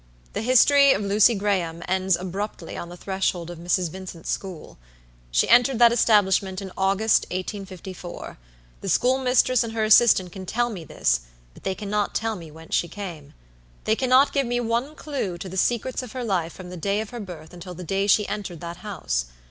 [0.33, 3.91] The history of Lucy Graham ends abruptly on the threshold of Mrs.
[3.91, 4.79] Vincent's school.
[5.29, 8.39] She entered that establishment in August, 1854.
[8.81, 11.19] The schoolmistress and her assistant can tell me this
[11.53, 13.35] but they cannot tell me whence she came.
[13.83, 16.99] They cannot give me one clew to the secrets of her life from the day
[16.99, 19.25] of her birth until the day she entered that house.